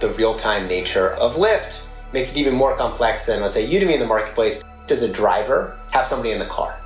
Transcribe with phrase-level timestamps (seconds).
[0.00, 4.00] the real-time nature of Lyft makes it even more complex than, let's say, Udemy in
[4.00, 4.62] the marketplace.
[4.86, 6.78] Does a driver have somebody in the car?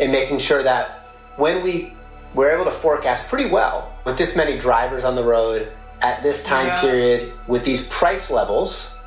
[0.00, 1.04] And making sure that
[1.36, 1.94] when we
[2.34, 6.44] we're able to forecast pretty well with this many drivers on the road at this
[6.44, 6.80] time yeah.
[6.80, 8.98] period with these price levels,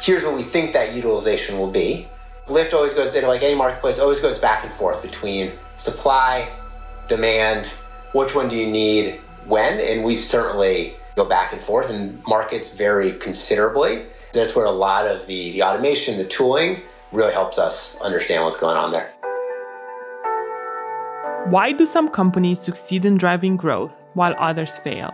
[0.00, 2.08] here's what we think that utilization will be.
[2.48, 6.50] Lyft always goes into like any marketplace, always goes back and forth between supply,
[7.06, 7.66] demand,
[8.12, 12.74] which one do you need, when, and we certainly go back and forth and markets
[12.74, 14.06] vary considerably.
[14.32, 16.82] That's where a lot of the, the automation, the tooling
[17.12, 19.12] really helps us understand what's going on there.
[21.50, 25.12] Why do some companies succeed in driving growth while others fail?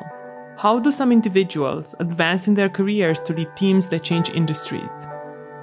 [0.58, 5.08] How do some individuals advance in their careers to lead teams that change industries?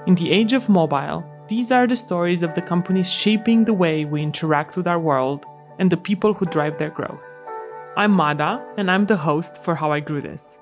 [0.06, 4.04] In the age of mobile, these are the stories of the companies shaping the way
[4.04, 5.44] we interact with our world
[5.78, 7.35] and the people who drive their growth.
[7.98, 10.58] I'm Mada, and I'm the host for How I Grew This.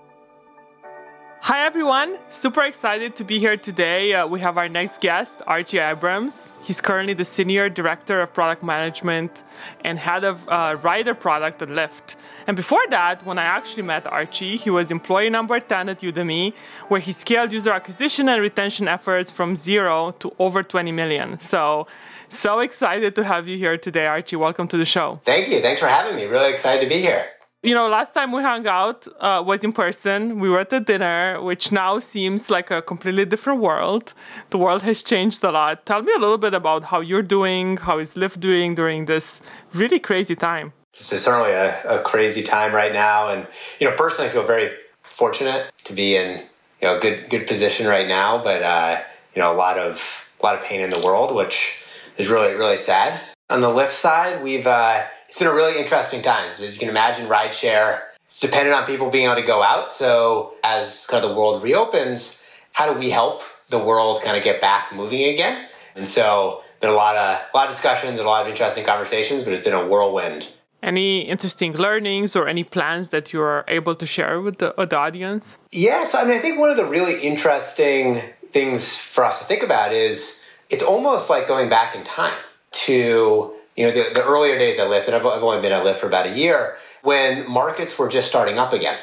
[1.46, 2.16] Hi, everyone.
[2.28, 4.14] Super excited to be here today.
[4.14, 6.50] Uh, we have our next guest, Archie Abrams.
[6.62, 9.44] He's currently the Senior Director of Product Management
[9.84, 12.16] and Head of uh, Rider Product at Lyft.
[12.46, 16.54] And before that, when I actually met Archie, he was employee number 10 at Udemy,
[16.88, 21.38] where he scaled user acquisition and retention efforts from zero to over 20 million.
[21.40, 21.86] So,
[22.30, 24.36] so excited to have you here today, Archie.
[24.36, 25.20] Welcome to the show.
[25.24, 25.60] Thank you.
[25.60, 26.24] Thanks for having me.
[26.24, 27.26] Really excited to be here
[27.64, 30.38] you know, last time we hung out uh, was in person.
[30.38, 34.12] We were at a dinner, which now seems like a completely different world.
[34.50, 35.86] The world has changed a lot.
[35.86, 39.40] Tell me a little bit about how you're doing, how is Lyft doing during this
[39.72, 40.74] really crazy time.
[40.92, 43.48] It's certainly a, a crazy time right now, and
[43.80, 44.70] you know, personally, I feel very
[45.02, 46.42] fortunate to be in
[46.80, 48.42] you know good good position right now.
[48.42, 49.00] But uh,
[49.34, 51.78] you know, a lot of a lot of pain in the world, which
[52.18, 53.20] is really really sad.
[53.50, 55.02] On the Lyft side, we've uh,
[55.34, 56.48] it's been a really interesting time.
[56.52, 59.92] As you can imagine, rideshare, it's dependent on people being able to go out.
[59.92, 62.40] So as kind of the world reopens,
[62.72, 65.66] how do we help the world kind of get back moving again?
[65.96, 68.84] And so been a lot of a lot of discussions and a lot of interesting
[68.84, 70.52] conversations, but it's been a whirlwind.
[70.84, 74.90] Any interesting learnings or any plans that you are able to share with the, with
[74.90, 75.58] the audience?
[75.72, 79.44] Yeah, so I mean, I think one of the really interesting things for us to
[79.44, 82.38] think about is it's almost like going back in time
[82.86, 85.84] to you know, the, the earlier days I Lyft, and I've, I've only been at
[85.84, 88.98] Lyft for about a year, when markets were just starting up again.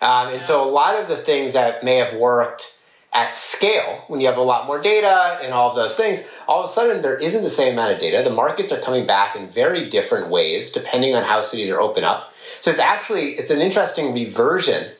[0.00, 2.78] Um, and so a lot of the things that may have worked
[3.14, 6.60] at scale, when you have a lot more data and all of those things, all
[6.62, 8.22] of a sudden there isn't the same amount of data.
[8.26, 12.04] The markets are coming back in very different ways depending on how cities are open
[12.04, 12.32] up.
[12.32, 14.92] So it's actually it's an interesting reversion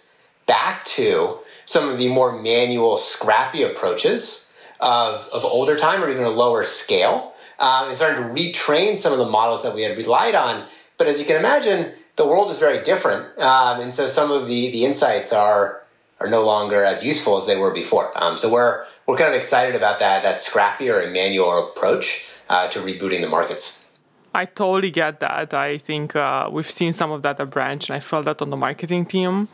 [0.46, 6.24] back to some of the more manual, scrappy approaches of, of older time or even
[6.24, 7.31] a lower scale
[7.62, 10.66] um, and starting to retrain some of the models that we had relied on.
[10.98, 14.46] But as you can imagine, the world is very different, um, and so some of
[14.46, 15.82] the the insights are
[16.20, 18.12] are no longer as useful as they were before.
[18.22, 22.68] Um, so we're we're kind of excited about that that scrappier and manual approach uh,
[22.68, 23.88] to rebooting the markets.
[24.34, 25.52] I totally get that.
[25.52, 28.50] I think uh, we've seen some of that at Branch, and I felt that on
[28.50, 29.48] the marketing team.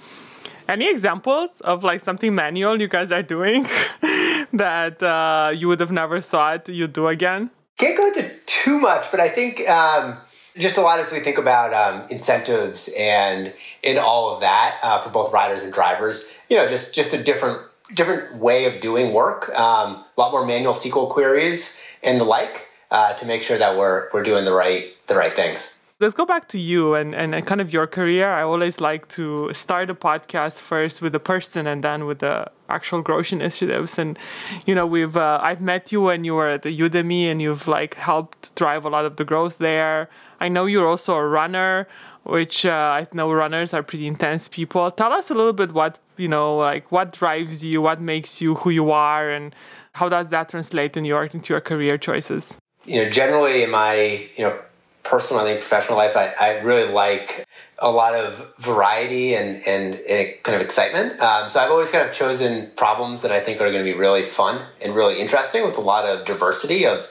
[0.68, 3.62] Any examples of like something manual you guys are doing
[4.52, 7.50] that uh, you would have never thought you'd do again?
[7.78, 10.16] Can't go into too much, but I think um,
[10.56, 13.52] just a lot as we think about um, incentives and
[13.82, 16.40] in all of that uh, for both riders and drivers.
[16.50, 17.60] You know, just just a different
[17.94, 19.48] different way of doing work.
[19.50, 23.78] Um, a lot more manual SQL queries and the like uh, to make sure that
[23.78, 25.77] we're we're doing the right the right things.
[26.00, 28.30] Let's go back to you and, and, and, kind of your career.
[28.30, 32.48] I always like to start a podcast first with the person and then with the
[32.68, 33.98] actual growth initiatives.
[33.98, 34.16] And,
[34.64, 37.94] you know, we've, uh, I've met you when you were at Udemy and you've like
[37.94, 40.08] helped drive a lot of the growth there.
[40.38, 41.88] I know you're also a runner,
[42.22, 44.88] which uh, I know runners are pretty intense people.
[44.92, 48.54] Tell us a little bit what, you know, like what drives you, what makes you
[48.54, 49.52] who you are, and
[49.94, 52.56] how does that translate in your, into your career choices?
[52.84, 54.60] You know, generally in my, you know,
[55.08, 57.46] personal, I think professional life, I, I really like
[57.78, 61.18] a lot of variety and, and, and kind of excitement.
[61.20, 63.98] Um, so I've always kind of chosen problems that I think are going to be
[63.98, 67.10] really fun and really interesting with a lot of diversity of,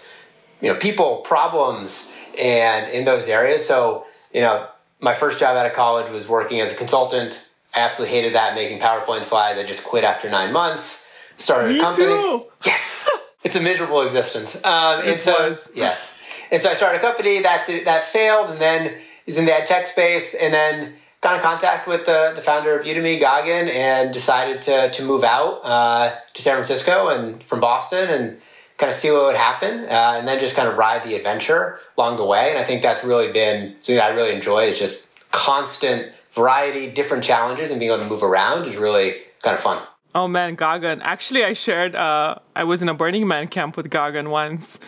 [0.62, 3.66] you know, people, problems, and in those areas.
[3.66, 4.68] So, you know,
[5.02, 7.44] my first job out of college was working as a consultant.
[7.76, 9.60] I absolutely hated that, making PowerPoint slides.
[9.60, 11.04] I just quit after nine months.
[11.38, 12.08] Started Me a company.
[12.08, 12.44] Too.
[12.66, 13.10] Yes,
[13.44, 14.56] it's a miserable existence.
[14.64, 15.70] Um, and so, was.
[15.76, 16.17] yes.
[16.52, 18.94] And so I started a company that that failed, and then
[19.26, 22.86] is in the tech space, and then got in contact with the, the founder of
[22.86, 28.10] Udemy, Gagan, and decided to to move out uh, to San Francisco and from Boston
[28.10, 28.42] and
[28.78, 31.80] kind of see what would happen, uh, and then just kind of ride the adventure
[31.98, 32.52] along the way.
[32.52, 37.24] And I think that's really been something I really enjoy is just constant variety, different
[37.24, 39.80] challenges, and being able to move around is really kind of fun.
[40.14, 41.02] Oh man, Gagan.
[41.02, 41.96] Actually, I shared.
[41.96, 44.80] Uh, I was in a Burning Man camp with Gagan once.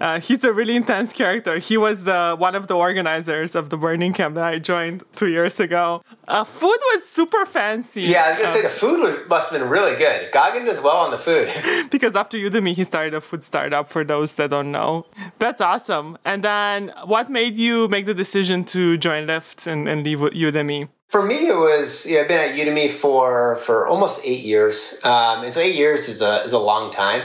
[0.00, 1.58] Uh, he's a really intense character.
[1.58, 5.28] He was the one of the organizers of the Burning Camp that I joined two
[5.28, 6.02] years ago.
[6.26, 8.00] Uh, food was super fancy.
[8.02, 10.32] Yeah, I was gonna say the food was, must have been really good.
[10.32, 11.50] Gagan does well on the food.
[11.90, 13.90] because after Udemy, he started a food startup.
[13.90, 15.04] For those that don't know,
[15.38, 16.16] that's awesome.
[16.24, 20.88] And then, what made you make the decision to join Lyft and, and leave Udemy?
[21.08, 25.42] For me, it was yeah, I've been at Udemy for for almost eight years, um,
[25.42, 27.17] and so eight years is a is a long time,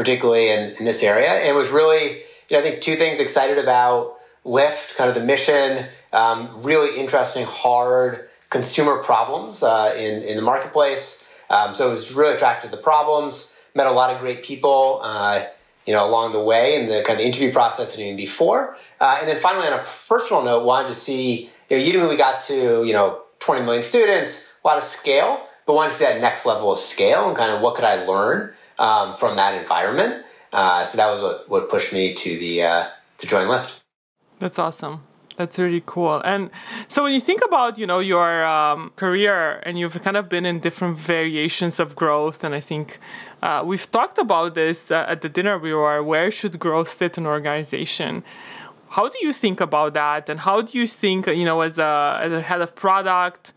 [0.00, 1.28] particularly in, in this area.
[1.28, 4.14] And was really, you know, I think two things excited about
[4.46, 10.42] Lyft, kind of the mission, um, really interesting, hard consumer problems uh, in in the
[10.42, 11.44] marketplace.
[11.50, 13.54] Um, so it was really attracted to the problems.
[13.74, 15.00] Met a lot of great people.
[15.04, 15.44] Uh,
[15.86, 18.76] you know, along the way in the kind of interview process and even before.
[19.00, 22.16] Uh, and then finally, on a personal note, wanted to see, you know, Udemy, we
[22.16, 26.04] got to, you know, 20 million students, a lot of scale, but wanted to see
[26.04, 29.54] that next level of scale and kind of what could I learn um, from that
[29.54, 30.24] environment.
[30.52, 32.88] Uh, so that was what, what pushed me to the uh,
[33.18, 33.78] to join Lyft.
[34.40, 35.02] That's awesome.
[35.36, 36.20] That's really cool.
[36.22, 36.50] And
[36.88, 40.44] so when you think about you know your um, career and you've kind of been
[40.44, 42.98] in different variations of growth, and I think
[43.42, 46.02] uh, we've talked about this uh, at the dinner we were.
[46.02, 48.24] Where should growth fit an organization?
[48.90, 50.28] How do you think about that?
[50.28, 53.52] And how do you think, you know, as a, as a head of product,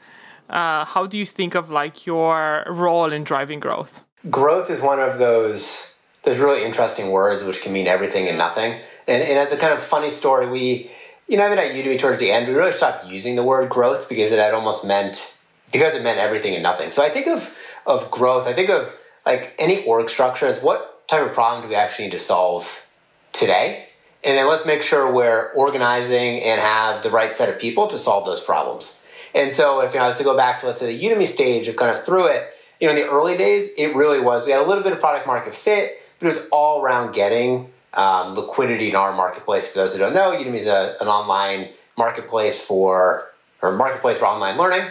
[0.47, 4.02] uh, how do you think of like your role in driving growth?
[4.29, 5.89] Growth is one of those
[6.23, 8.71] those really interesting words which can mean everything and nothing.
[9.09, 10.89] And, and as a kind of funny story, we,
[11.27, 14.07] you know, even at Udemy towards the end, we really stopped using the word growth
[14.07, 15.37] because it had almost meant
[15.73, 16.91] because it meant everything and nothing.
[16.91, 17.55] So I think of
[17.85, 18.47] of growth.
[18.47, 18.93] I think of
[19.25, 22.87] like any org structure as what type of problem do we actually need to solve
[23.33, 23.87] today
[24.23, 27.97] and then let's make sure we're organizing and have the right set of people to
[27.97, 28.99] solve those problems.
[29.35, 31.25] And so if you know, I was to go back to let's say the Udemy
[31.25, 32.49] stage of kind of through it,
[32.83, 34.99] you know, in the early days, it really was we had a little bit of
[34.99, 39.65] product market fit, but it was all around getting um, liquidity in our marketplace.
[39.65, 43.31] For those who don't know, Udemy is a, an online marketplace for
[43.61, 44.81] or marketplace for online learning.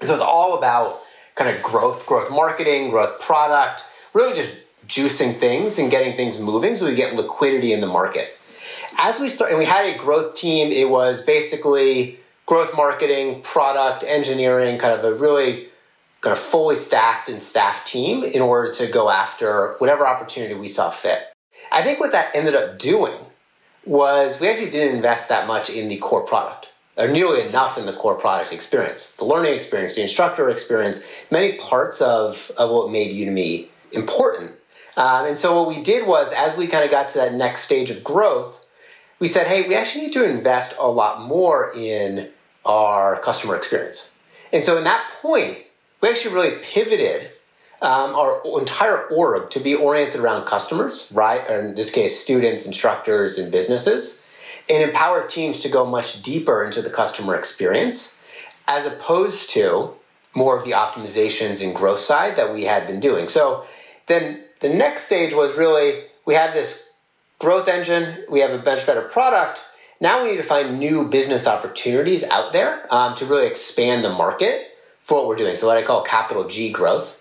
[0.00, 1.00] And so it's all about
[1.36, 4.54] kind of growth, growth marketing, growth product, really just
[4.86, 8.34] juicing things and getting things moving so we get liquidity in the market
[8.98, 14.02] as we start, and we had a growth team, it was basically growth marketing, product,
[14.06, 15.68] engineering, kind of a really
[16.20, 20.68] kind of fully stacked and staffed team in order to go after whatever opportunity we
[20.68, 21.20] saw fit.
[21.70, 23.18] I think what that ended up doing
[23.84, 27.86] was we actually didn't invest that much in the core product, or nearly enough in
[27.86, 32.90] the core product experience, the learning experience, the instructor experience, many parts of, of what
[32.90, 34.52] made Udemy important.
[34.96, 37.60] Um, and so what we did was, as we kind of got to that next
[37.60, 38.68] stage of growth,
[39.20, 42.30] we said, hey, we actually need to invest a lot more in
[42.64, 44.18] our customer experience.
[44.52, 45.58] And so, in that point,
[46.00, 47.30] we actually really pivoted
[47.80, 51.42] um, our entire org to be oriented around customers, right?
[51.48, 54.24] Or in this case, students, instructors, and businesses,
[54.68, 58.20] and empower teams to go much deeper into the customer experience,
[58.66, 59.94] as opposed to
[60.34, 63.28] more of the optimizations and growth side that we had been doing.
[63.28, 63.64] So
[64.06, 66.92] then the next stage was really we had this
[67.38, 69.60] growth engine, we have a much better product.
[70.00, 74.10] Now we need to find new business opportunities out there um, to really expand the
[74.10, 74.67] market
[75.08, 75.56] for what we're doing.
[75.56, 77.14] So what I call capital G growth.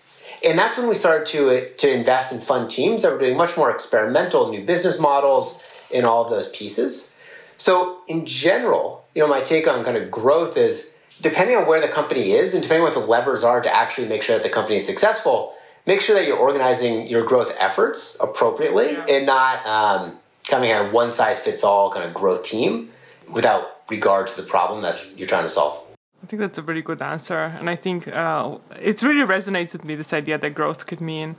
[0.46, 3.56] And that's when we started to, to invest in fund teams that were doing much
[3.56, 7.16] more experimental new business models in all of those pieces.
[7.56, 11.80] So in general, you know, my take on kind of growth is depending on where
[11.80, 14.44] the company is and depending on what the levers are to actually make sure that
[14.44, 15.54] the company is successful,
[15.86, 19.06] make sure that you're organizing your growth efforts appropriately yeah.
[19.10, 20.18] and not um,
[20.50, 22.90] kind of a one size fits all kind of growth team
[23.32, 25.87] without regard to the problem that you're trying to solve.
[26.28, 27.42] I think that's a really good answer.
[27.58, 31.38] And I think uh, it really resonates with me this idea that growth could mean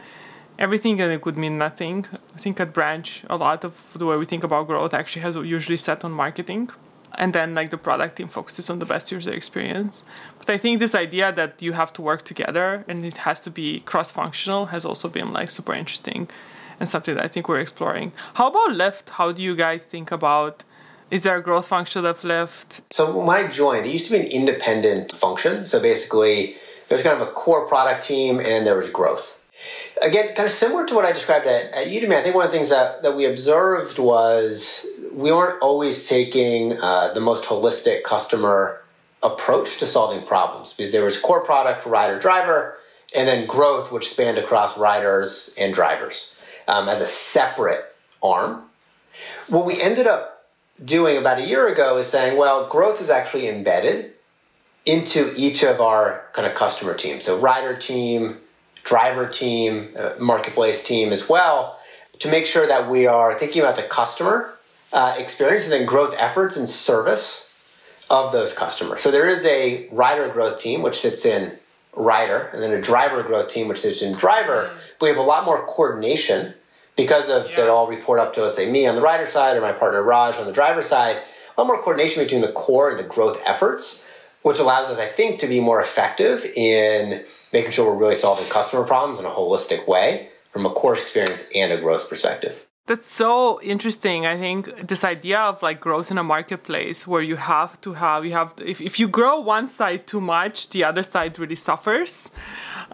[0.59, 2.07] everything and it could mean nothing.
[2.35, 5.35] I think at Branch, a lot of the way we think about growth actually has
[5.37, 6.71] usually set on marketing
[7.17, 10.05] and then like the product team focuses on the best user experience
[10.39, 13.51] but i think this idea that you have to work together and it has to
[13.51, 16.29] be cross-functional has also been like super interesting
[16.79, 20.13] and something that i think we're exploring how about lyft how do you guys think
[20.13, 20.65] about
[21.11, 24.19] is there a growth function of lyft so when i joined it used to be
[24.19, 25.65] an independent function.
[25.65, 26.55] So basically
[26.89, 29.43] there's kind of a core product team and there was growth.
[30.03, 32.53] Again kind of similar to what i described at, at udemy i think one of
[32.53, 38.05] the things that, that we observed was we weren't always taking uh, the most holistic
[38.05, 38.83] customer
[39.23, 42.79] approach to solving problems because there was core product for rider driver
[43.17, 47.85] and then growth which spanned across riders and drivers um, as a separate
[48.23, 48.63] arm.
[49.49, 50.38] What we ended up
[50.85, 54.13] doing about a year ago is saying well growth is actually embedded
[54.87, 58.39] into each of our kind of customer teams so rider team
[58.89, 61.79] driver team, uh, marketplace team as well,
[62.19, 64.55] to make sure that we are thinking about the customer
[64.95, 67.55] uh, experience and then growth efforts and service
[68.11, 69.03] of those customers.
[69.03, 71.59] So there is a rider growth team, which sits in
[71.95, 74.71] rider, and then a driver growth team, which sits in driver.
[75.03, 76.55] We have a lot more coordination
[76.99, 77.57] because of yeah.
[77.57, 80.03] they all report up to, let's say, me on the rider side or my partner
[80.03, 81.17] Raj on the driver side.
[81.17, 84.05] A lot more coordination between the core and the growth efforts,
[84.43, 88.47] which allows us, I think, to be more effective in making sure we're really solving
[88.51, 92.67] customer problems in a holistic way from a course experience and a growth perspective.
[92.87, 94.27] That's so interesting.
[94.27, 98.25] I think this idea of like growth in a marketplace where you have to have,
[98.25, 102.31] you have, if, if you grow one side too much, the other side really suffers.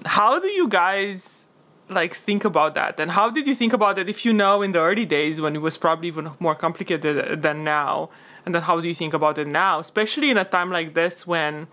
[0.05, 1.44] How do you guys
[1.89, 2.99] like think about that?
[2.99, 5.55] And how did you think about it if you know in the early days when
[5.55, 8.11] it was probably even more complicated than now?
[8.47, 11.27] And then how do you think about it now, especially in a time like this
[11.27, 11.67] when,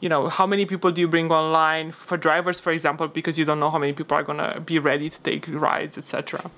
[0.00, 3.44] you know, how many people do you bring online for drivers, for example, because you
[3.44, 6.50] don't know how many people are going to be ready to take rides, etc.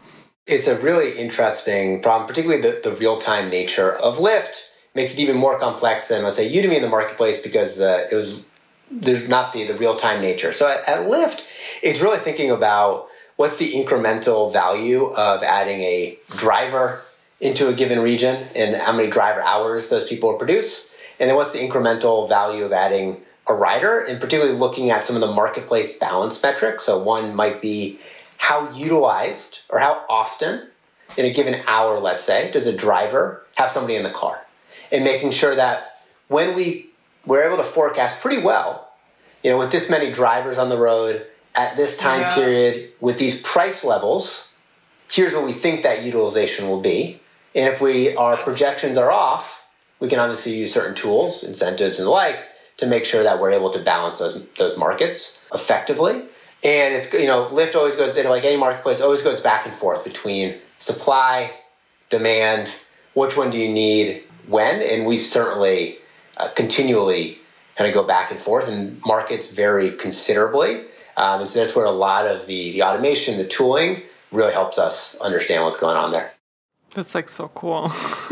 [0.47, 4.63] It's a really interesting problem, particularly the, the real time nature of Lyft
[4.95, 8.15] makes it even more complex than, let's say, Udemy in the marketplace because the, it
[8.15, 8.49] was
[8.91, 10.53] there's not the, the real time nature.
[10.53, 16.19] So at, at Lyft, it's really thinking about what's the incremental value of adding a
[16.37, 17.03] driver
[17.41, 20.95] into a given region and how many driver hours those people produce.
[21.21, 25.17] And then what's the incremental value of adding a rider and particularly looking at some
[25.17, 26.85] of the marketplace balance metrics.
[26.85, 27.99] So one might be
[28.37, 30.69] how utilized or how often
[31.17, 34.47] in a given hour, let's say, does a driver have somebody in the car?
[34.93, 36.91] And making sure that when we
[37.29, 38.89] we're able to forecast pretty well,
[39.45, 42.35] you know, with this many drivers on the road at this time yeah.
[42.35, 44.57] period with these price levels,
[45.11, 47.21] here's what we think that utilization will be.
[47.55, 49.67] And if we our projections are off,
[50.01, 52.47] we can obviously use certain tools, incentives and the like
[52.79, 56.23] to make sure that we're able to balance those those markets effectively.
[56.65, 59.75] And it's you know, Lyft always goes into like any marketplace always goes back and
[59.75, 61.53] forth between supply,
[62.09, 62.75] demand,
[63.15, 65.99] which one do you need when, and we certainly
[66.39, 67.39] uh, continually
[67.77, 70.85] kind of go back and forth, and markets vary considerably.
[71.17, 74.03] Um, and so that's where a lot of the the automation, the tooling,
[74.33, 76.33] really helps us understand what's going on there.
[76.95, 77.93] That's like so cool.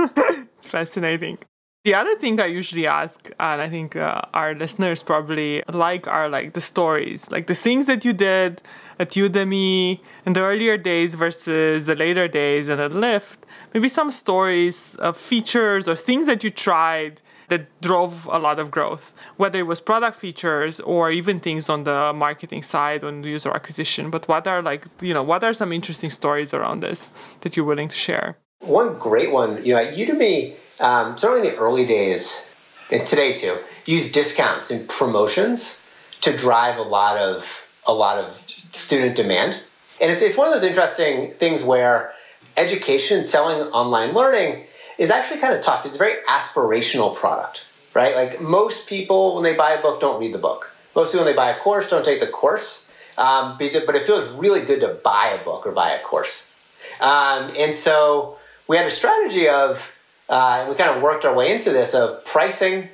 [0.58, 1.38] it's fascinating.
[1.84, 6.28] The other thing I usually ask, and I think uh, our listeners probably like, are
[6.28, 8.60] like the stories, like the things that you did
[8.98, 13.38] at Udemy in the earlier days versus the later days and at Lyft.
[13.72, 18.70] Maybe some stories of features or things that you tried that drove a lot of
[18.70, 23.50] growth, whether it was product features or even things on the marketing side, on user
[23.50, 24.10] acquisition.
[24.10, 27.08] But what are like, you know, what are some interesting stories around this
[27.40, 28.38] that you're willing to share?
[28.60, 32.50] One great one, you know, at Udemy, um, certainly in the early days,
[32.90, 35.86] and today too, use discounts and promotions
[36.22, 39.60] to drive a lot of a lot of student demand.
[40.00, 42.12] And it's, it's one of those interesting things where
[42.56, 44.66] education, selling online learning
[44.98, 45.84] is actually kind of tough.
[45.84, 48.14] It's a very aspirational product, right?
[48.14, 50.72] Like most people, when they buy a book, don't read the book.
[50.94, 52.88] Most people, when they buy a course, don't take the course.
[53.18, 56.52] Um, but it feels really good to buy a book or buy a course.
[57.00, 58.36] Um, and so
[58.68, 59.92] we had a strategy of
[60.28, 62.88] uh, we kind of worked our way into this of pricing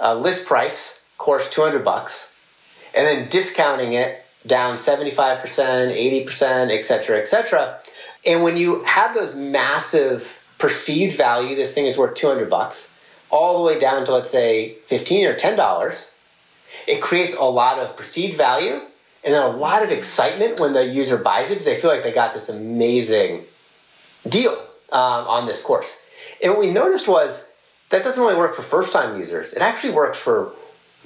[0.00, 2.34] uh, list price course 200 bucks
[2.94, 7.78] and then discounting it down 75% 80% et cetera et cetera
[8.26, 12.98] and when you have those massive perceived value this thing is worth 200 bucks
[13.30, 16.14] all the way down to let's say 15 or 10 dollars
[16.86, 18.80] it creates a lot of perceived value
[19.24, 22.02] and then a lot of excitement when the user buys it because they feel like
[22.02, 23.44] they got this amazing
[24.28, 24.52] deal
[24.92, 26.06] um, on this course
[26.42, 27.50] and what we noticed was
[27.90, 30.52] that doesn't only work for first time users, it actually works for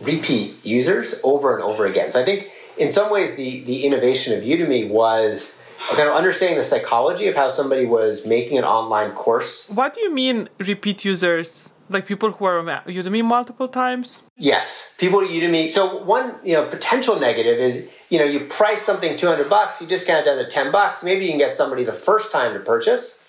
[0.00, 2.10] repeat users over and over again.
[2.10, 5.60] So I think in some ways the, the innovation of Udemy was
[5.96, 9.70] kind of understanding the psychology of how somebody was making an online course.
[9.70, 11.70] What do you mean repeat users?
[11.90, 14.22] Like people who are on Udemy multiple times?
[14.38, 15.68] Yes, people at Udemy.
[15.68, 19.86] So one, you know, potential negative is, you know, you price something 200 bucks, you
[19.86, 21.04] discount it down to 10 bucks.
[21.04, 23.24] Maybe you can get somebody the first time to purchase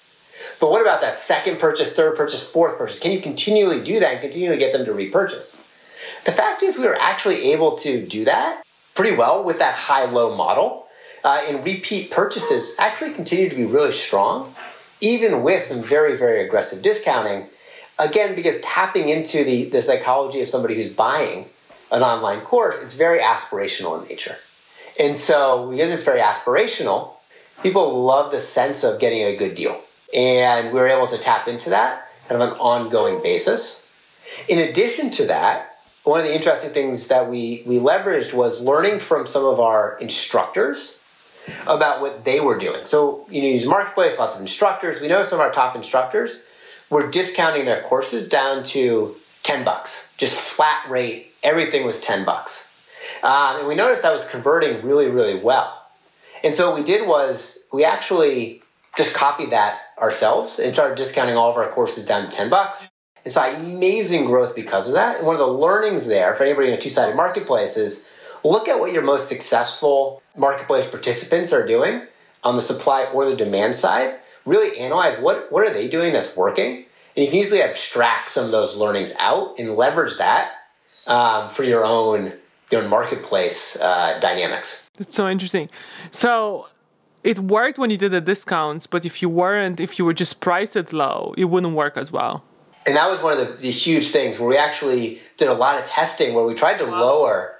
[0.60, 3.00] but what about that second purchase, third purchase, fourth purchase?
[3.00, 5.58] Can you continually do that and continually get them to repurchase?
[6.26, 8.64] The fact is, we were actually able to do that
[8.96, 10.85] pretty well with that high low model.
[11.26, 14.54] Uh, and repeat purchases actually continue to be really strong,
[15.02, 17.48] even with some very, very aggressive discounting.
[17.98, 21.50] Again, because tapping into the, the psychology of somebody who's buying
[21.92, 24.38] an online course, it's very aspirational in nature.
[25.00, 27.14] And so, because it's very aspirational,
[27.64, 29.82] people love the sense of getting a good deal.
[30.14, 33.88] And we were able to tap into that kind of an ongoing basis.
[34.48, 39.00] In addition to that, one of the interesting things that we, we leveraged was learning
[39.00, 41.02] from some of our instructors
[41.68, 42.86] about what they were doing.
[42.86, 45.02] So, you know, use Marketplace, lots of instructors.
[45.02, 46.46] We know some of our top instructors
[46.90, 51.34] were discounting their courses down to 10 bucks, just flat rate.
[51.44, 52.74] Everything was 10 bucks.
[53.24, 55.86] Um, and we noticed that was converting really, really well.
[56.44, 58.62] And so what we did was we actually
[58.98, 62.90] just copied that ourselves and started discounting all of our courses down to 10 bucks
[63.24, 65.18] and saw amazing growth because of that.
[65.18, 68.15] And one of the learnings there for anybody in a two-sided marketplace is
[68.50, 72.04] look at what your most successful marketplace participants are doing
[72.44, 74.20] on the supply or the demand side.
[74.46, 76.86] Really analyze what, what are they doing that's working.
[77.16, 80.52] And you can easily abstract some of those learnings out and leverage that
[81.08, 82.34] um, for your own,
[82.72, 84.90] your own marketplace uh, dynamics.
[84.98, 85.70] That's so interesting.
[86.12, 86.68] So
[87.24, 90.40] it worked when you did the discounts, but if you weren't, if you were just
[90.40, 92.44] priced it low, it wouldn't work as well.
[92.86, 95.80] And that was one of the, the huge things where we actually did a lot
[95.80, 97.00] of testing where we tried to wow.
[97.00, 97.55] lower,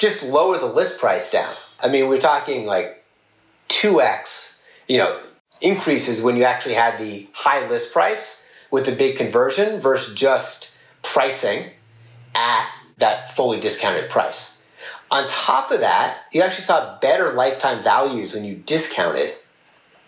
[0.00, 1.52] just lower the list price down.
[1.80, 3.04] I mean, we're talking like
[3.68, 5.22] 2x, you know,
[5.60, 10.74] increases when you actually had the high list price with the big conversion versus just
[11.02, 11.66] pricing
[12.34, 14.64] at that fully discounted price.
[15.10, 19.34] On top of that, you actually saw better lifetime values when you discounted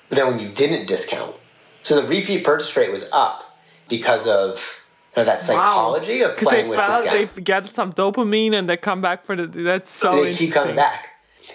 [0.09, 1.35] than when you didn't discount.
[1.83, 3.59] So the repeat purchase rate was up
[3.89, 4.82] because of
[5.17, 6.31] know, that psychology wow.
[6.31, 7.31] of playing with felt, discounts.
[7.33, 9.47] They get some dopamine and they come back for the.
[9.47, 10.23] That's so.
[10.23, 11.09] They keep coming back,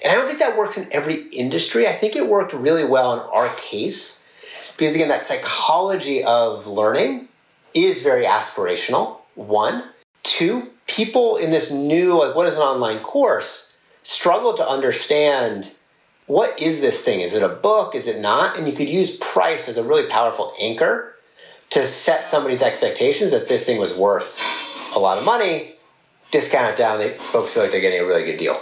[0.03, 1.87] and I don't think that works in every industry.
[1.87, 7.27] I think it worked really well in our case because again, that psychology of learning
[7.73, 9.17] is very aspirational.
[9.35, 9.83] One,
[10.23, 15.73] two, people in this new, like, what is an online course, struggle to understand
[16.27, 17.21] what is this thing?
[17.21, 17.95] Is it a book?
[17.95, 18.57] Is it not?
[18.57, 21.15] And you could use price as a really powerful anchor
[21.71, 24.39] to set somebody's expectations that this thing was worth
[24.95, 25.73] a lot of money,
[26.31, 26.99] discount it down.
[26.99, 28.55] They, folks feel like they're getting a really good deal.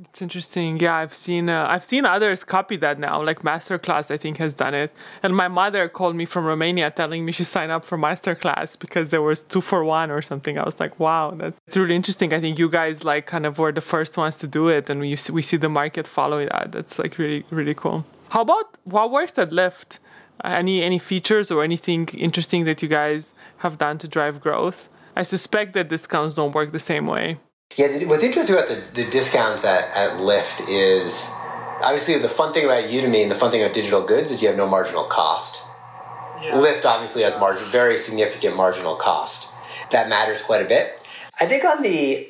[0.00, 0.80] It's interesting.
[0.80, 3.22] Yeah, I've seen uh, I've seen others copy that now.
[3.22, 4.90] Like Masterclass, I think has done it.
[5.22, 9.10] And my mother called me from Romania, telling me she signed up for Masterclass because
[9.10, 10.58] there was two for one or something.
[10.58, 12.32] I was like, wow, that's really interesting.
[12.32, 14.98] I think you guys like kind of were the first ones to do it, and
[14.98, 16.72] we we see the market following that.
[16.72, 18.06] That's like really really cool.
[18.30, 19.98] How about what works at Lyft?
[20.44, 24.88] Any any features or anything interesting that you guys have done to drive growth?
[25.14, 27.38] I suspect that discounts don't work the same way.
[27.76, 31.30] Yeah, what's interesting about the, the discounts at, at Lyft is
[31.82, 34.48] obviously the fun thing about Udemy and the fun thing about digital goods is you
[34.48, 35.62] have no marginal cost.
[36.42, 36.52] Yeah.
[36.54, 39.48] Lyft obviously has margin, very significant marginal cost.
[39.90, 41.00] That matters quite a bit.
[41.40, 42.28] I think on the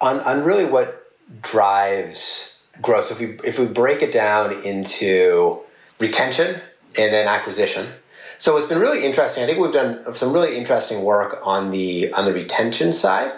[0.00, 3.06] on, on really what drives growth.
[3.06, 5.60] So if we if we break it down into
[5.98, 6.60] retention
[6.98, 7.86] and then acquisition.
[8.38, 9.42] So it's been really interesting.
[9.42, 13.32] I think we've done some really interesting work on the on the retention side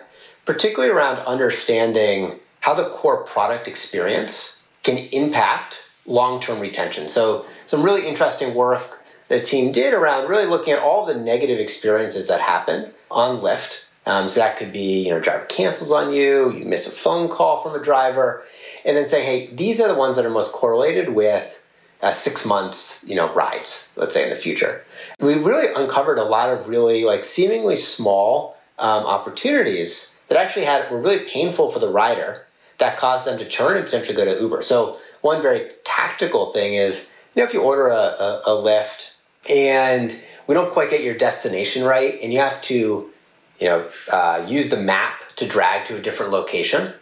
[0.46, 7.08] particularly around understanding how the core product experience can impact long term retention.
[7.08, 11.58] So, some really interesting work the team did around really looking at all the negative
[11.58, 13.84] experiences that happen on Lyft.
[14.06, 17.28] Um, so that could be, you know, driver cancels on you, you miss a phone
[17.28, 18.44] call from a driver,
[18.84, 21.55] and then saying, hey, these are the ones that are most correlated with
[22.02, 24.84] uh, six months, you know, rides, let's say in the future.
[25.20, 30.90] We've really uncovered a lot of really like seemingly small um, opportunities that actually had
[30.90, 32.46] were really painful for the rider
[32.78, 34.62] that caused them to turn and potentially go to Uber.
[34.62, 39.12] So one very tactical thing is, you know, if you order a, a, a Lyft
[39.48, 40.14] and
[40.46, 43.10] we don't quite get your destination right, and you have to,
[43.58, 46.92] you know, uh, use the map to drag to a different location.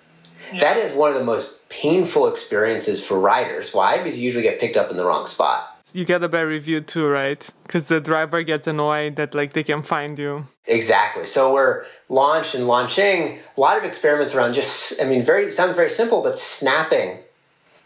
[0.52, 0.60] Yeah.
[0.60, 3.72] That is one of the most painful experiences for riders.
[3.72, 3.98] Why?
[3.98, 6.80] Because you usually get picked up in the wrong spot you get a bad review
[6.80, 7.48] too, right?
[7.62, 10.46] Because the driver gets annoyed that like they can find you.
[10.66, 11.24] Exactly.
[11.24, 15.74] So we're launched and launching a lot of experiments around just I mean very sounds
[15.74, 17.18] very simple, but snapping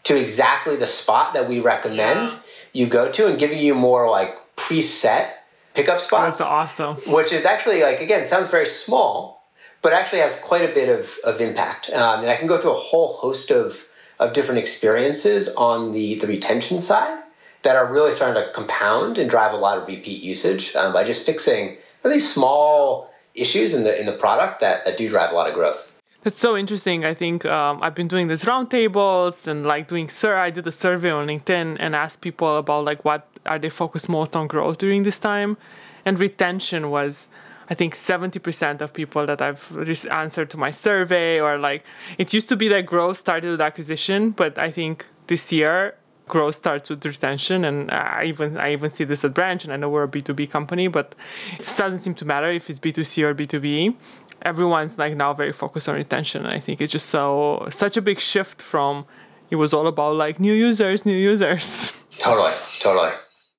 [0.03, 2.39] to exactly the spot that we recommend yeah.
[2.73, 5.29] you go to and giving you more like preset
[5.75, 6.39] pickup spots.
[6.39, 6.95] That's awesome.
[7.13, 9.38] Which is actually like again sounds very small,
[9.81, 11.89] but actually has quite a bit of, of impact.
[11.91, 13.85] Um, and I can go through a whole host of
[14.19, 17.23] of different experiences on the the retention side
[17.61, 21.03] that are really starting to compound and drive a lot of repeat usage um, by
[21.03, 25.35] just fixing really small issues in the in the product that, that do drive a
[25.35, 25.95] lot of growth.
[26.23, 27.05] That's so interesting.
[27.05, 30.35] I think um, I've been doing these roundtables and like doing sir.
[30.35, 34.09] I did a survey on LinkedIn and asked people about like what are they focused
[34.09, 35.57] most on growth during this time,
[36.05, 37.29] and retention was.
[37.69, 39.63] I think 70% of people that I've
[40.09, 41.83] answered to my survey, or like
[42.17, 45.95] it used to be that growth started with acquisition, but I think this year
[46.27, 49.73] growth starts with retention and uh, i even i even see this at branch and
[49.73, 51.15] i know we're a b2b company but
[51.53, 53.95] it doesn't seem to matter if it's b2c or b2b
[54.43, 58.01] everyone's like now very focused on retention and i think it's just so such a
[58.01, 59.05] big shift from
[59.49, 61.91] it was all about like new users new users.
[62.19, 63.11] Totally totally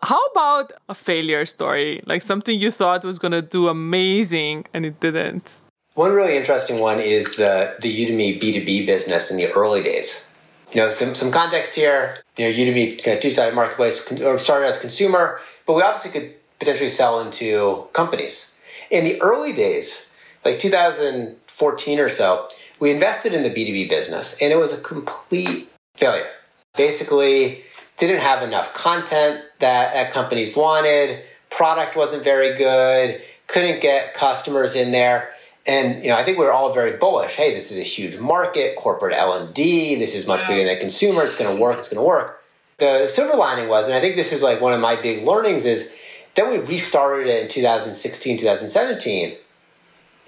[0.03, 4.87] how about a failure story like something you thought was going to do amazing and
[4.87, 5.61] it didn't
[5.95, 10.31] one really interesting one is the the udemy b2b business in the early days
[10.73, 12.19] you know, some, some context here.
[12.37, 16.11] You know, Udemy uh, kind of two-sided marketplace or started as consumer, but we obviously
[16.11, 18.57] could potentially sell into companies.
[18.91, 20.11] In the early days,
[20.45, 25.69] like 2014 or so, we invested in the B2B business and it was a complete
[25.97, 26.29] failure.
[26.77, 27.63] Basically,
[27.99, 34.75] didn't have enough content that, that companies wanted, product wasn't very good, couldn't get customers
[34.75, 35.31] in there.
[35.67, 37.35] And you know, I think we are all very bullish.
[37.35, 39.95] Hey, this is a huge market, corporate L and D.
[39.97, 41.23] This is much bigger than consumer.
[41.23, 41.79] It's going to work.
[41.79, 42.43] It's going to work.
[42.79, 45.67] The silver lining was, and I think this is like one of my big learnings
[45.67, 45.93] is,
[46.35, 49.37] then we restarted it in 2016, 2017,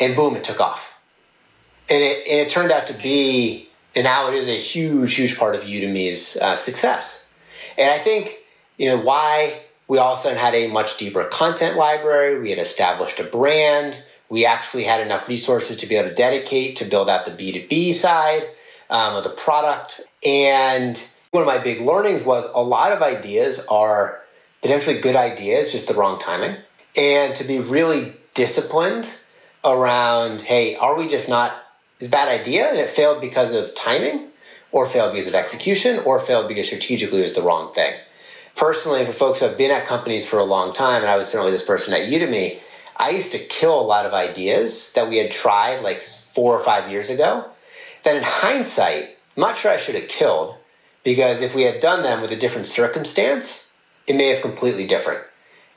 [0.01, 1.01] and boom, it took off.
[1.88, 5.38] And it and it turned out to be, and now it is a huge, huge
[5.38, 7.33] part of Udemy's uh, success.
[7.79, 8.41] And I think
[8.79, 12.39] you know why we all of a sudden had a much deeper content library.
[12.41, 16.77] We had established a brand we actually had enough resources to be able to dedicate
[16.77, 18.45] to build out the B2B side
[18.89, 20.01] um, of the product.
[20.25, 20.97] And
[21.33, 24.23] one of my big learnings was a lot of ideas are
[24.63, 26.57] potentially good ideas, just the wrong timing.
[26.97, 29.19] And to be really disciplined
[29.67, 31.55] around, hey, are we just not,
[31.99, 34.29] it's a bad idea and it failed because of timing,
[34.71, 37.93] or failed because of execution, or failed because strategically it was the wrong thing.
[38.57, 41.29] Personally, for folks who have been at companies for a long time, and I was
[41.29, 42.59] certainly this person at Udemy,
[42.97, 46.62] I used to kill a lot of ideas that we had tried like four or
[46.62, 47.47] five years ago.
[48.05, 49.05] That in hindsight,
[49.37, 50.57] I'm not sure I should have killed
[51.03, 53.73] because if we had done them with a different circumstance,
[54.07, 55.23] it may have completely different.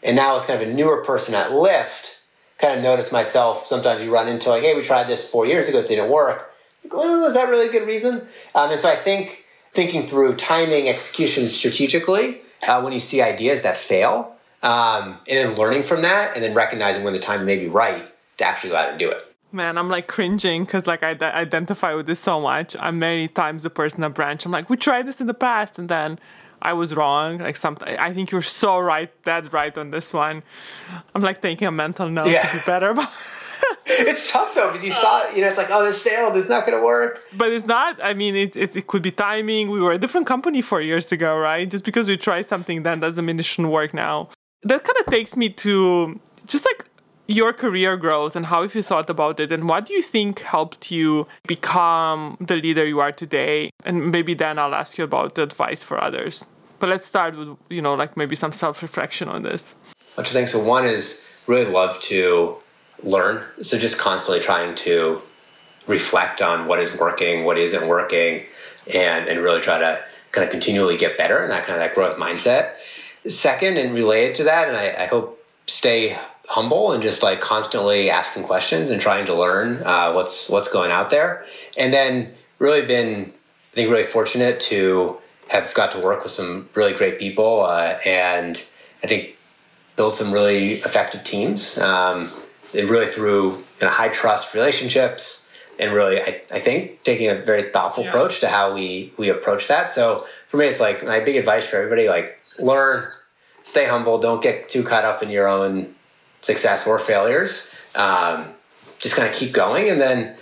[0.04, 2.16] And now as kind of a newer person at Lyft,
[2.58, 5.68] kind of notice myself sometimes you run into like, hey, we tried this four years
[5.68, 6.52] ago, it didn't work.
[6.92, 8.28] well, is that really a good reason?
[8.54, 13.62] Um, and so I think thinking through timing, execution strategically, uh, when you see ideas
[13.62, 17.58] that fail, um, and then learning from that and then recognizing when the time may
[17.58, 19.36] be right to actually go out and do it.
[19.52, 22.76] Man i'm like cringing because like i d- identify with this so much.
[22.80, 25.80] I'm many times a person at branch i'm like we tried this in the past
[25.80, 26.20] and then
[26.62, 30.44] i was wrong like something i think you're so right dead right on this one.
[31.14, 32.42] I'm like taking a mental note yeah.
[32.42, 33.10] to be better about
[33.88, 35.32] it's tough though because you saw uh.
[35.36, 37.22] you know it's like oh this failed it's not going to work.
[37.38, 39.70] But it's not i mean it, it, it, could be timing.
[39.70, 41.70] We were a different company four years ago right?
[41.70, 44.30] Just because we try something then doesn't mean it shouldn't work now.
[44.64, 46.86] That kind of takes me to just like
[47.28, 50.40] your career growth and how have you thought about it and what do you think
[50.40, 53.70] helped you become the leader you are today?
[53.84, 56.46] And maybe then i'll ask you about the advice for others.
[56.80, 59.76] But let's start with you know like maybe some self-reflection on this.
[60.16, 60.52] Bunch of things.
[60.52, 62.58] So one is really love to
[63.06, 65.22] learn so just constantly trying to
[65.88, 68.44] reflect on what is working what isn't working
[68.94, 71.96] and and really try to kind of continually get better and that kind of that
[71.96, 72.74] growth mindset
[73.28, 76.16] Second, and related to that, and I, I hope stay
[76.48, 80.92] humble and just like constantly asking questions and trying to learn uh, what's what's going
[80.92, 81.44] out there.
[81.76, 83.34] And then really been,
[83.72, 87.98] I think, really fortunate to have got to work with some really great people uh,
[88.06, 88.64] and
[89.04, 89.36] I think
[89.96, 91.80] build some really effective teams.
[91.80, 92.30] Um,
[92.76, 97.36] and really through kind of high trust relationships and really I, I think taking a
[97.36, 98.10] very thoughtful yeah.
[98.10, 99.90] approach to how we we approach that.
[99.90, 103.10] So for me it's like my big advice for everybody like learn,
[103.64, 105.96] stay humble, don't get too caught up in your own
[106.42, 107.74] success or failures.
[107.96, 108.46] Um,
[109.00, 110.36] just kind of keep going and then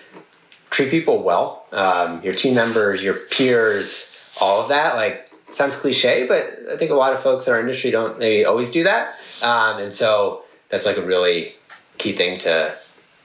[0.69, 1.65] treat people well.
[1.71, 4.95] Um, your team members, your peers, all of that.
[4.95, 8.45] Like, sounds cliche, but I think a lot of folks in our industry don't maybe
[8.45, 9.15] always do that.
[9.41, 11.55] Um, and so that's like a really
[11.97, 12.75] key thing to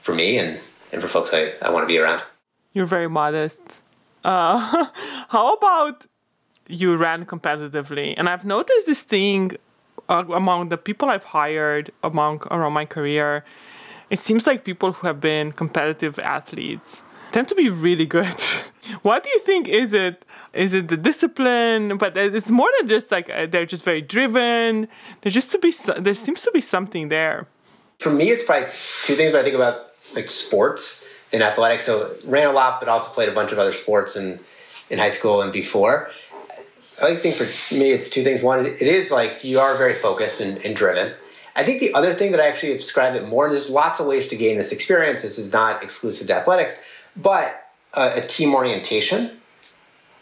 [0.01, 0.59] for me and,
[0.91, 2.21] and for folks I, I want to be around.
[2.73, 3.81] You're very modest.
[4.23, 4.85] Uh,
[5.29, 6.05] how about
[6.69, 8.13] you ran competitively.
[8.15, 9.53] And I've noticed this thing
[10.07, 13.43] uh, among the people I've hired among around my career.
[14.09, 18.41] It seems like people who have been competitive athletes tend to be really good.
[19.01, 20.25] what do you think is it?
[20.53, 21.97] Is it the discipline?
[21.97, 24.87] But it's more than just like uh, they're just very driven.
[25.21, 27.47] There just to be there seems to be something there.
[27.99, 28.67] For me, it's probably
[29.03, 29.33] two things.
[29.33, 33.29] When I think about like sports and athletics, so ran a lot, but also played
[33.29, 34.39] a bunch of other sports in
[34.89, 36.09] in high school and before.
[37.03, 38.41] I think for me, it's two things.
[38.41, 41.13] One, it is like you are very focused and, and driven.
[41.55, 44.07] I think the other thing that I actually describe it more, and there's lots of
[44.07, 45.21] ways to gain this experience.
[45.21, 46.81] This is not exclusive to athletics,
[47.15, 49.37] but uh, a team orientation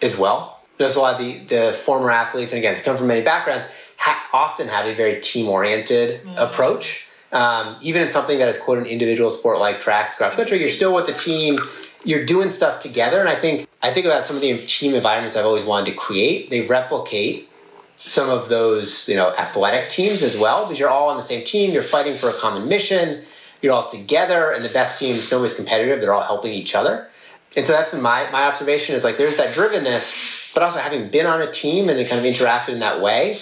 [0.02, 0.62] as well.
[0.78, 3.66] There's a lot of the, the former athletes, and again, they come from many backgrounds,
[3.98, 6.38] ha- often have a very team oriented mm-hmm.
[6.38, 7.07] approach.
[7.32, 10.70] Um, even in something that is quote an individual sport like track cross country, you're
[10.70, 11.60] still with the team.
[12.06, 15.36] You're doing stuff together, and I think I think about some of the team environments
[15.36, 16.50] I've always wanted to create.
[16.50, 17.50] They replicate
[17.98, 21.44] some of those, you know, athletic teams as well, because you're all on the same
[21.44, 21.72] team.
[21.72, 23.24] You're fighting for a common mission.
[23.62, 26.00] You're all together, and the best teams, nobody's competitive.
[26.00, 27.10] They're all helping each other.
[27.58, 31.10] And so that's been my, my observation is like there's that drivenness, but also having
[31.10, 33.40] been on a team and kind of interacted in that way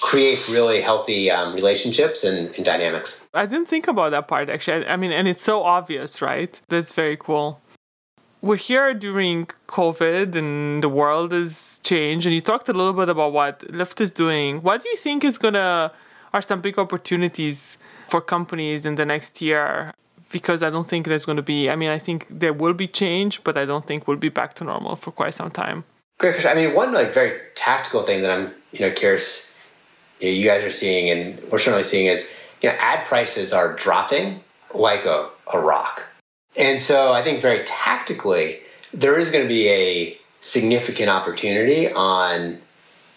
[0.00, 3.26] creates really healthy um, relationships and, and dynamics.
[3.34, 4.86] I didn't think about that part actually.
[4.86, 6.60] I mean, and it's so obvious, right?
[6.68, 7.60] That's very cool.
[8.40, 13.08] We're here during COVID and the world has changed, and you talked a little bit
[13.08, 14.62] about what Lyft is doing.
[14.62, 15.92] What do you think is gonna
[16.32, 19.92] are some big opportunities for companies in the next year?
[20.30, 21.70] Because I don't think there's going to be.
[21.70, 24.52] I mean, I think there will be change, but I don't think we'll be back
[24.54, 25.84] to normal for quite some time.
[26.18, 26.50] Great question.
[26.50, 29.47] I mean, one like very tactical thing that I'm you know curious
[30.20, 32.30] you guys are seeing and we're certainly seeing is
[32.62, 34.40] you know ad prices are dropping
[34.74, 36.06] like a, a rock.
[36.56, 38.60] And so i think very tactically
[38.92, 42.58] there is going to be a significant opportunity on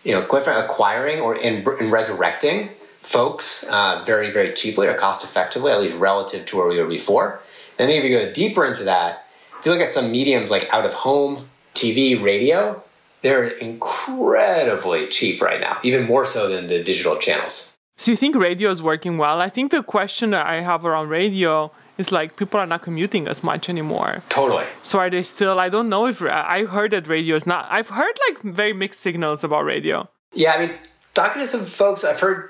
[0.03, 5.71] you know acquiring or in, in resurrecting folks uh, very very cheaply or cost effectively
[5.71, 7.41] at least relative to where we were before.
[7.79, 9.25] And then if you go deeper into that
[9.59, 12.83] if you look at some mediums like out of home tv radio
[13.21, 17.75] they're incredibly cheap right now, even more so than the digital channels.
[17.97, 19.41] So you think radio is working well?
[19.41, 23.27] I think the question that I have around radio is like people are not commuting
[23.27, 24.23] as much anymore.
[24.29, 24.65] Totally.
[24.81, 25.60] So are they still?
[25.60, 27.67] I don't know if uh, I heard that radio is not.
[27.69, 30.10] I've heard like very mixed signals about radio.
[30.34, 30.75] Yeah, I mean,
[31.13, 32.49] talking to some folks, I've heard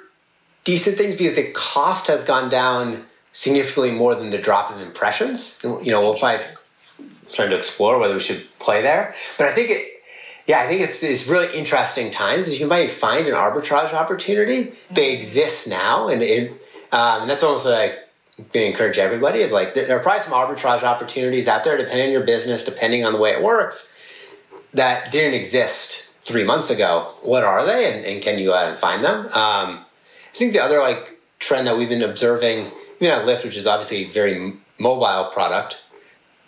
[0.63, 5.59] decent things because the cost has gone down significantly more than the drop in impressions.
[5.63, 6.45] You know, we'll probably
[7.27, 9.90] starting to explore whether we should play there, but I think it
[10.51, 12.51] yeah, I think it's, it's really interesting times.
[12.59, 14.65] You can find an arbitrage opportunity.
[14.65, 14.93] Mm-hmm.
[14.93, 16.51] They exist now, and it,
[16.91, 17.97] um, and that's almost like
[18.53, 22.11] we encourage everybody is like there are probably some arbitrage opportunities out there, depending on
[22.11, 24.35] your business, depending on the way it works,
[24.73, 27.13] that didn't exist three months ago.
[27.21, 29.27] What are they, and, and can you go out and find them?
[29.27, 33.55] Um, I think the other like trend that we've been observing, even at Lyft, which
[33.55, 35.81] is obviously a very mobile product.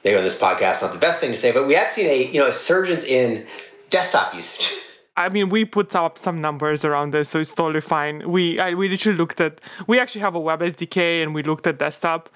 [0.03, 2.29] Maybe on this podcast, not the best thing to say, but we have seen a
[2.29, 3.45] you know a surge in
[3.93, 4.73] desktop usage.
[5.15, 8.31] I mean, we put up some numbers around this, so it's totally fine.
[8.31, 11.67] We I, we literally looked at we actually have a web SDK and we looked
[11.67, 12.29] at desktop,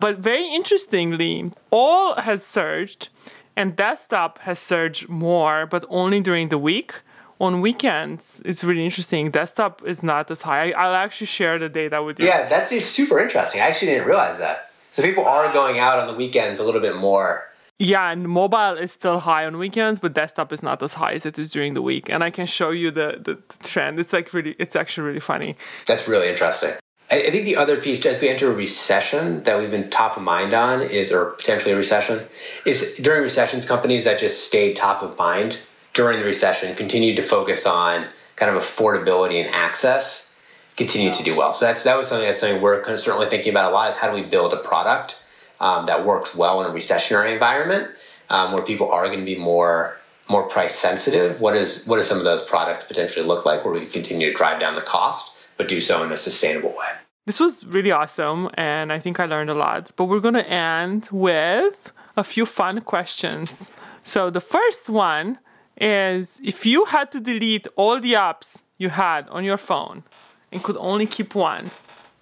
[0.00, 3.08] but very interestingly, all has surged,
[3.56, 6.92] and desktop has surged more, but only during the week.
[7.40, 9.30] On weekends, it's really interesting.
[9.30, 10.70] Desktop is not as high.
[10.70, 12.26] I, will actually share the data with you.
[12.26, 13.60] Yeah, that's super interesting.
[13.60, 14.70] I actually didn't realize that.
[14.90, 18.76] So people are going out on the weekends a little bit more yeah, and mobile
[18.76, 21.74] is still high on weekends, but desktop is not as high as it is during
[21.74, 22.08] the week.
[22.08, 23.98] And I can show you the, the, the trend.
[23.98, 25.56] It's like really, it's actually really funny.
[25.86, 26.74] That's really interesting.
[27.10, 30.16] I, I think the other piece, as we enter a recession, that we've been top
[30.16, 32.24] of mind on is, or potentially a recession,
[32.64, 35.60] is during recessions, companies that just stayed top of mind
[35.94, 38.06] during the recession continued to focus on
[38.36, 40.36] kind of affordability and access,
[40.76, 41.54] continue to do well.
[41.54, 43.88] So that's that was something that's something we're certainly thinking about a lot.
[43.88, 45.20] Is how do we build a product
[45.60, 47.90] um, that works well in a recessionary environment
[48.30, 51.40] um, where people are going to be more more price sensitive.
[51.40, 54.30] What is what do some of those products potentially look like where we can continue
[54.30, 56.90] to drive down the cost, but do so in a sustainable way?
[57.26, 59.90] This was really awesome, and I think I learned a lot.
[59.96, 63.70] But we're going to end with a few fun questions.
[64.02, 65.38] So the first one
[65.78, 70.04] is if you had to delete all the apps you had on your phone
[70.52, 71.70] and could only keep one,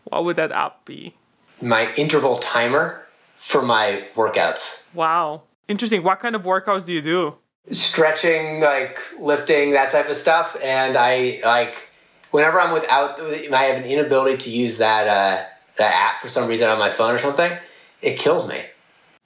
[0.04, 1.14] what would that app be?
[1.60, 3.06] My interval timer
[3.42, 4.86] for my workouts.
[4.94, 5.42] Wow.
[5.66, 6.04] Interesting.
[6.04, 7.34] What kind of workouts do you do?
[7.70, 10.56] Stretching, like lifting, that type of stuff.
[10.62, 11.88] And I like
[12.30, 15.44] whenever I'm without, I have an inability to use that uh,
[15.76, 17.52] that app for some reason on my phone or something.
[18.00, 18.60] It kills me.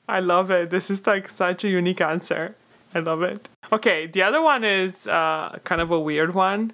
[0.09, 0.71] I love it.
[0.71, 2.57] This is like such a unique answer.
[2.95, 3.49] I love it.
[3.71, 6.73] Okay, the other one is uh, kind of a weird one.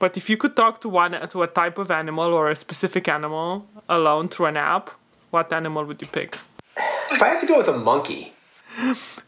[0.00, 3.06] But if you could talk to one to a type of animal or a specific
[3.06, 4.90] animal alone through an app,
[5.30, 6.38] what animal would you pick?
[7.10, 8.32] If I have to go with a monkey.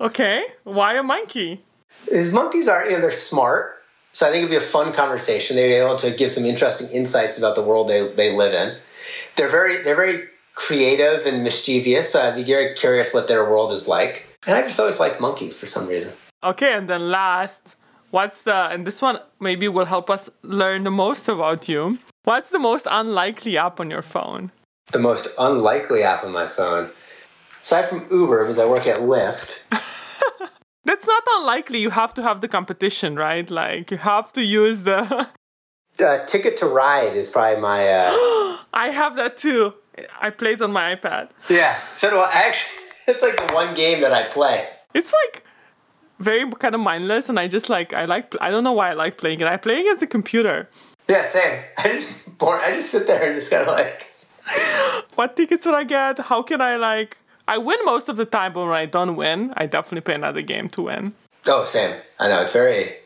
[0.00, 1.62] Okay, why a monkey?
[2.10, 5.56] Is monkeys are you know they're smart, so I think it'd be a fun conversation.
[5.56, 8.76] They'd be able to give some interesting insights about the world they, they live in.
[9.36, 12.12] They're very they're very creative and mischievous.
[12.12, 14.26] So I'd be very curious what their world is like.
[14.46, 16.12] And I just always liked monkeys for some reason.
[16.44, 17.76] Okay, and then last,
[18.10, 21.98] what's the and this one maybe will help us learn the most about you.
[22.24, 24.52] What's the most unlikely app on your phone?
[24.92, 26.90] The most unlikely app on my phone
[27.62, 29.58] aside from Uber, because I work at Lyft,
[30.84, 31.78] That's not unlikely.
[31.78, 33.48] You have to have the competition, right?
[33.48, 35.28] Like you have to use the.
[36.00, 37.88] uh, Ticket to Ride is probably my.
[37.88, 38.10] Uh...
[38.72, 39.74] I have that too.
[40.20, 41.30] I play it on my iPad.
[41.48, 42.30] Yeah, so do I.
[42.32, 44.68] Actually, it's like the one game that I play.
[44.94, 45.44] It's like
[46.18, 48.94] very kind of mindless, and I just like I like I don't know why I
[48.94, 49.46] like playing it.
[49.46, 50.68] I play it as a computer.
[51.08, 51.62] Yeah, same.
[51.78, 52.60] I just bored.
[52.60, 54.08] I just sit there and just kind of like.
[55.14, 56.18] what tickets would I get?
[56.18, 57.18] How can I like?
[57.48, 60.42] I win most of the time, but when I don't win, I definitely play another
[60.42, 61.12] game to win.
[61.46, 61.96] Oh, same.
[62.18, 62.96] I know it's very.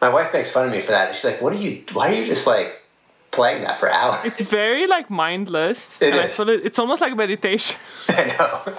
[0.00, 1.14] My wife makes fun of me for that.
[1.14, 1.84] She's like, "What are you?
[1.92, 2.82] Why are you just like
[3.30, 6.00] playing that for hours?" It's very like mindless.
[6.00, 7.78] It and I feel it, it's almost like meditation.
[8.08, 8.74] I know.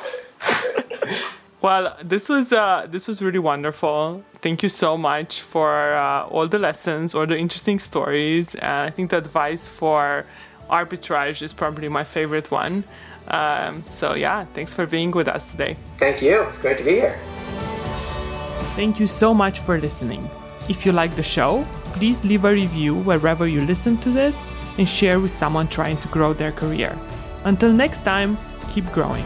[1.60, 4.24] Well, this was uh, this was really wonderful.
[4.42, 8.92] Thank you so much for uh, all the lessons, all the interesting stories, and I
[8.92, 10.26] think the advice for
[10.70, 12.84] arbitrage is probably my favorite one.
[13.28, 15.78] Um, so yeah, thanks for being with us today.
[15.98, 16.44] Thank you.
[16.44, 17.20] It's great to be here.
[18.76, 20.30] Thank you so much for listening.
[20.70, 24.38] If you like the show, please leave a review wherever you listen to this
[24.78, 26.98] and share with someone trying to grow their career.
[27.44, 28.38] Until next time,
[28.70, 29.26] keep growing.